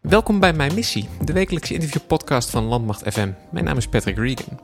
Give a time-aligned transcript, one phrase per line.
[0.00, 3.30] Welkom bij Mijn Missie, de wekelijkse interviewpodcast van Landmacht FM.
[3.50, 4.60] Mijn naam is Patrick Regan.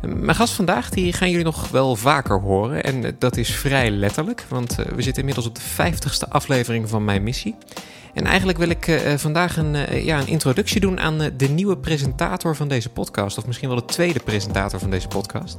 [0.00, 4.44] Mijn gast vandaag die gaan jullie nog wel vaker horen en dat is vrij letterlijk,
[4.48, 7.54] want eh, we zitten inmiddels op de 50ste aflevering van Mijn Missie.
[8.14, 12.56] En eigenlijk wil ik uh, vandaag een, ja, een introductie doen aan de nieuwe presentator
[12.56, 13.38] van deze podcast.
[13.38, 15.58] Of misschien wel de tweede presentator van deze podcast.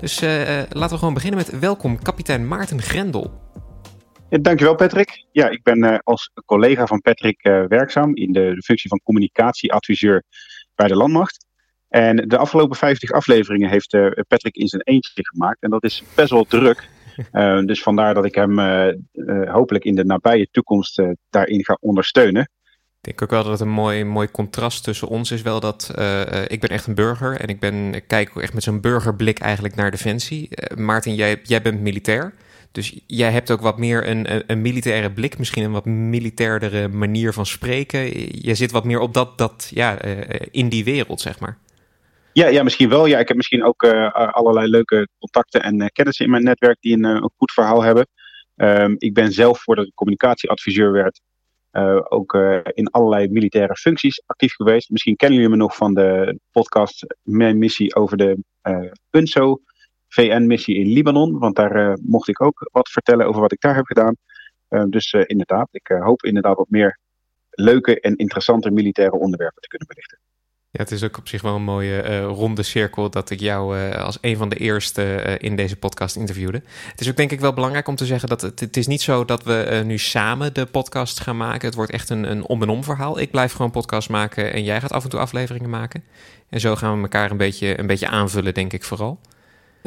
[0.00, 0.20] Dus
[0.68, 3.45] laten we gewoon beginnen met welkom, kapitein Maarten Grendel.
[4.30, 5.24] Ja, dankjewel Patrick.
[5.32, 10.22] Ja, ik ben als collega van Patrick werkzaam in de, de, functie van communicatieadviseur
[10.74, 11.46] bij de Landmacht.
[11.88, 13.90] En de afgelopen 50 afleveringen heeft
[14.28, 15.62] Patrick in zijn eentje gemaakt.
[15.62, 16.88] En dat is best wel druk.
[17.32, 21.76] Uh, dus vandaar dat ik hem uh, uh, hopelijk in de nabije toekomst daarin ga
[21.80, 22.42] ondersteunen.
[22.72, 25.42] Ik denk ook wel dat het een mooi, mooi contrast tussen ons is.
[25.42, 25.90] Wel dat
[26.46, 29.74] ik ben echt een burger en ik, ben, ik kijk echt met zo'n burgerblik eigenlijk
[29.74, 30.48] naar Defensie.
[30.76, 32.32] Maarten, jij, jij bent militair.
[32.76, 37.32] Dus jij hebt ook wat meer een, een, militaire blik, misschien een wat militairdere manier
[37.32, 38.00] van spreken.
[38.42, 40.02] Je zit wat meer op dat, dat ja,
[40.50, 41.58] in die wereld, zeg maar.
[42.32, 43.06] Ja, ja, misschien wel.
[43.06, 46.76] Ja, ik heb misschien ook uh, allerlei leuke contacten en uh, kennissen in mijn netwerk
[46.80, 48.06] die een, goed verhaal hebben.
[48.56, 51.20] Um, ik ben zelf, voordat ik communicatieadviseur werd,
[52.08, 52.34] ook
[52.74, 54.90] in allerlei militaire functies actief geweest.
[54.90, 58.38] Misschien kennen jullie me nog van de podcast Mijn missie over de
[59.10, 59.60] UNSO
[60.08, 61.38] VN-missie in Libanon.
[61.38, 64.16] Want daar mocht ik ook wat vertellen over wat ik daar heb gedaan.
[64.68, 66.98] Ehm, dus inderdaad, ik hoop inderdaad wat meer
[67.50, 70.18] leuke en interessante militaire onderwerpen te kunnen belichten.
[70.70, 74.18] Ja, het is ook op zich wel een mooie ronde cirkel dat ik jou als
[74.20, 75.02] een van de eerste
[75.38, 76.62] in deze podcast interviewde.
[76.90, 79.00] Het is ook denk ik wel belangrijk om te zeggen dat het, het is niet
[79.00, 81.66] zo dat we nu samen de podcast gaan maken.
[81.66, 83.18] Het wordt echt een, een om en om verhaal.
[83.20, 86.04] Ik blijf gewoon podcast maken en jij gaat af en toe afleveringen maken.
[86.48, 89.18] En zo gaan we elkaar een beetje, een beetje aanvullen, denk ik vooral.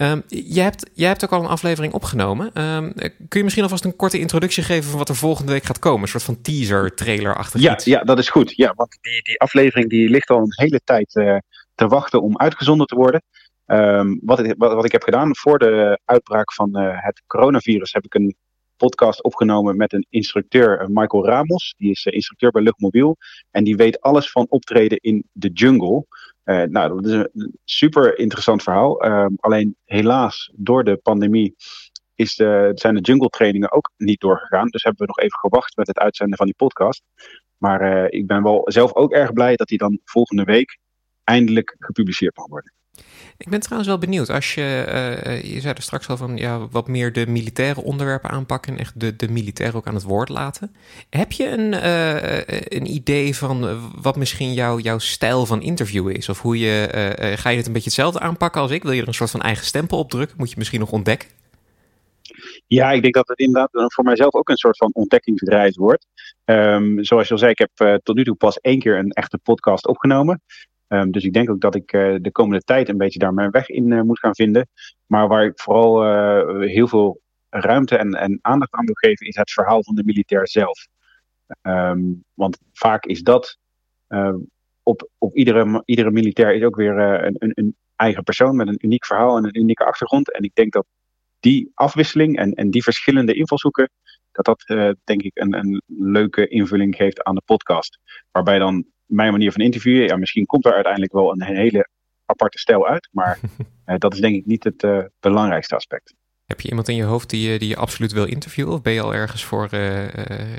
[0.02, 2.46] Um, jij, hebt, jij hebt ook al een aflevering opgenomen.
[2.76, 5.80] Um, kun je misschien alvast een korte introductie geven van wat er volgende week gaat
[5.80, 6.02] komen?
[6.02, 8.56] Een soort van teaser, trailer achter ja, Ja, dat is goed.
[8.56, 11.38] Ja, want die, die aflevering die ligt al een hele tijd uh,
[11.76, 13.22] te wachten om uitgezonden te worden.
[13.66, 17.94] Um, wat, ik, wat, wat, ik heb gedaan voor de uitbraak van uh, het coronavirus
[17.94, 18.36] heb ik een
[18.78, 21.74] podcast opgenomen met een instructeur, uh, Michael Ramos.
[21.78, 23.18] Die is instructeur bij Luchtmobiel.
[23.52, 26.06] En die weet alles van optreden in de jungle.
[26.50, 29.06] Uh, nou, dat is een super interessant verhaal.
[29.06, 31.56] Uh, alleen helaas, door de pandemie
[32.16, 34.68] is de, zijn de jungle trainingen ook niet doorgegaan.
[34.68, 37.04] Dus hebben we nog even gewacht met het uitzenden van die podcast.
[37.58, 40.78] Maar uh, ik ben wel zelf ook erg blij dat die dan volgende week
[41.24, 42.74] eindelijk gepubliceerd mag worden.
[43.38, 44.30] Ik ben trouwens wel benieuwd.
[44.30, 44.86] Als je,
[45.26, 48.80] uh, je zei er straks al van ja, wat meer de militaire onderwerpen aanpakken en
[48.80, 50.76] echt de, de militair ook aan het woord laten.
[51.10, 56.30] Heb je een, uh, een idee van wat misschien jou, jouw stijl van interviewen is?
[56.30, 56.90] Of hoe je,
[57.20, 58.84] uh, ga je het een beetje hetzelfde aanpakken als ik?
[58.84, 60.38] Wil je er een soort van eigen stempel op drukken?
[60.38, 61.30] Moet je misschien nog ontdekken?
[62.68, 66.06] Ja, ik denk dat het inderdaad voor mijzelf ook een soort van ontdekkingsreis wordt.
[66.46, 69.38] Um, zoals je al zei, ik heb tot nu toe pas één keer een echte
[69.38, 70.42] podcast opgenomen.
[70.90, 73.52] Um, dus ik denk ook dat ik uh, de komende tijd een beetje daar mijn
[73.52, 74.68] weg in uh, moet gaan vinden.
[75.06, 79.36] Maar waar ik vooral uh, heel veel ruimte en, en, aandacht aan wil geven, is
[79.36, 80.88] het verhaal van de militair zelf.
[81.62, 83.58] Um, want vaak is dat
[84.84, 88.86] op, op iedere, iedere militair is ook weer een, een, een, eigen persoon met een
[88.86, 90.34] uniek verhaal en een unieke achtergrond.
[90.34, 90.86] En ik denk dat
[91.40, 93.90] die afwisseling en, en die verschillende invalshoeken,
[94.32, 94.64] dat dat
[95.04, 98.00] denk ik een, een leuke invulling geeft aan de podcast.
[98.32, 100.08] Waarbij dan mijn manier van interviewen.
[100.08, 101.90] Ja, misschien komt er uiteindelijk wel een hele
[102.26, 103.10] aparte stijl uit.
[103.12, 103.40] Maar
[103.86, 106.14] uh, dat is denk ik niet het uh, belangrijkste aspect.
[106.46, 108.74] Heb je iemand in je hoofd die, die je absoluut wil interviewen?
[108.74, 110.08] Of ben je al ergens voor, uh,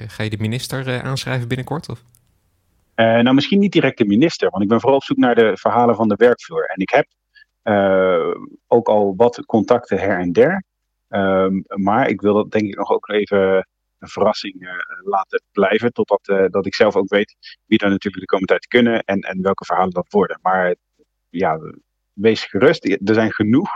[0.06, 1.88] ga je de minister aanschrijven binnenkort?
[1.88, 2.02] Of?
[2.94, 4.50] nou, misschien niet direct de minister.
[4.50, 6.64] Want ik ben vooral op zoek naar de verhalen van de werkvloer.
[6.64, 7.06] En ik heb
[8.66, 10.64] ook al wat contacten her en der.
[11.08, 13.66] Um, maar ik wil dat denk ik nog ook even
[14.00, 14.70] een verrassing uh,
[15.04, 15.92] laten blijven.
[15.92, 19.20] Totdat uh, dat ik zelf ook weet wie daar natuurlijk de komende tijd kunnen en,
[19.20, 20.38] en welke verhalen dat worden.
[20.42, 20.74] Maar
[21.28, 21.58] ja,
[22.12, 22.84] wees gerust.
[22.84, 23.70] Er zijn genoeg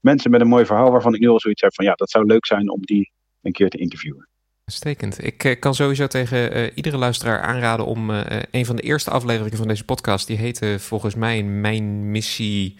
[0.00, 2.26] mensen met een mooi verhaal waarvan ik nu al zoiets heb van ja, dat zou
[2.26, 3.10] leuk zijn om die
[3.42, 4.28] een keer te interviewen.
[4.64, 5.24] Uitstekend.
[5.24, 8.10] Ik uh, kan sowieso tegen iedere luisteraar aanraden om
[8.50, 12.78] een van de eerste afleveringen van deze podcast, die heette volgens mij Mijn Missie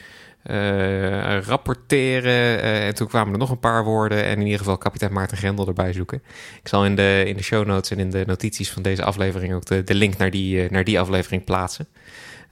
[0.50, 2.58] uh, rapporteren.
[2.58, 4.25] Uh, en toen kwamen er nog een paar woorden.
[4.25, 6.23] En in ieder geval kapitein Maarten Grendel erbij zoeken.
[6.62, 9.55] Ik zal in de, in de show notes en in de notities van deze aflevering
[9.55, 11.88] ook de, de link naar die, uh, naar die aflevering plaatsen.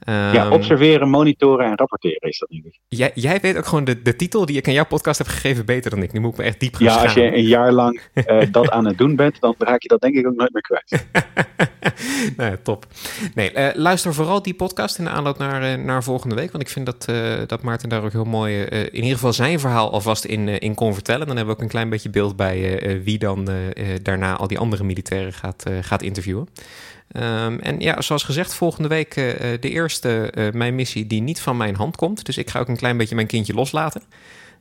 [0.09, 2.79] Um, ja, observeren, monitoren en rapporteren is dat denk ik.
[2.87, 5.65] Jij, jij weet ook gewoon de, de titel die ik aan jouw podcast heb gegeven
[5.65, 6.13] beter dan ik.
[6.13, 8.01] Nu moet ik me echt diep gaan Ja, als je een jaar lang
[8.51, 11.05] dat aan het doen bent, dan raak je dat denk ik ook nooit meer kwijt.
[12.37, 12.87] nou top.
[13.35, 16.51] Nee, uh, luister vooral die podcast in de aanloop naar, uh, naar volgende week.
[16.51, 19.59] Want ik vind dat, uh, dat Maarten daar ook heel mooi in ieder geval zijn
[19.59, 21.27] verhaal alvast in, in kon vertellen.
[21.27, 23.49] Dan hebben we ook een klein beetje beeld bij wie dan
[24.01, 26.47] daarna al die andere militairen gaat, gaat interviewen.
[27.15, 29.13] Um, en ja, zoals gezegd, volgende week
[29.59, 32.25] de eerste mijn missie die niet van mijn hand komt.
[32.25, 34.01] Dus ik ga ook een klein beetje mijn kindje loslaten.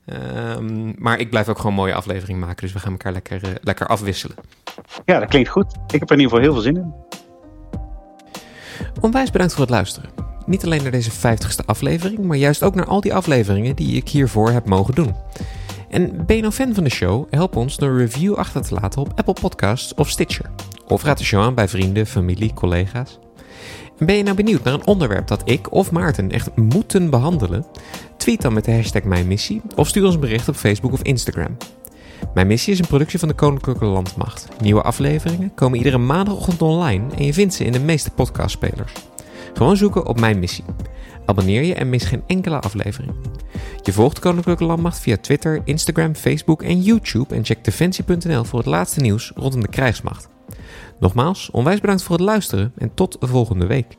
[0.06, 2.62] Um, maar ik blijf ook gewoon een mooie aflevering maken.
[2.62, 4.36] Dus we gaan elkaar lekker, lekker afwisselen.
[5.04, 5.74] Ja, dat klinkt goed.
[5.86, 6.94] Ik heb er in ieder geval heel veel zin in.
[9.02, 10.10] Onwijs bedankt voor het luisteren.
[10.46, 14.08] Niet alleen naar deze 50ste aflevering, maar juist ook naar al die afleveringen die ik
[14.08, 15.14] hiervoor heb mogen doen.
[15.90, 17.26] En ben je nou fan van de show?
[17.30, 20.50] Help ons door een review achter te laten op Apple Podcasts of Stitcher.
[20.86, 23.18] Of raad de show aan bij vrienden, familie, collega's.
[23.98, 27.66] En ben je nou benieuwd naar een onderwerp dat ik of Maarten echt moeten behandelen?
[28.16, 31.02] Tweet dan met de hashtag Mijn Missie of stuur ons een bericht op Facebook of
[31.02, 31.56] Instagram.
[32.34, 34.48] Mijn missie is een productie van de Koninklijke Landmacht.
[34.60, 38.92] Nieuwe afleveringen komen iedere maandagochtend online en je vindt ze in de meeste podcastspelers.
[39.54, 40.64] Gewoon zoeken op Mijn Missie.
[41.26, 43.12] Abonneer je en mis geen enkele aflevering.
[43.82, 48.58] Je volgt de Koninklijke Landmacht via Twitter, Instagram, Facebook en YouTube en check defensie.nl voor
[48.58, 50.28] het laatste nieuws rondom de krijgsmacht.
[51.00, 53.96] Nogmaals, onwijs bedankt voor het luisteren en tot de volgende week.